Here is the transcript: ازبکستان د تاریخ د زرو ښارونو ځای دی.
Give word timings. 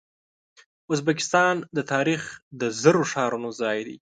ازبکستان 0.93 1.55
د 1.75 1.79
تاریخ 1.93 2.21
د 2.59 2.61
زرو 2.81 3.03
ښارونو 3.11 3.49
ځای 3.61 3.79
دی. 3.87 3.97